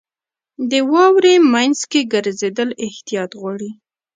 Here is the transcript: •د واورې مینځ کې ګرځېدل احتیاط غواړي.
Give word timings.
•د 0.69 0.73
واورې 0.91 1.35
مینځ 1.53 1.79
کې 1.91 2.01
ګرځېدل 2.13 2.69
احتیاط 2.85 3.31
غواړي. 3.39 3.71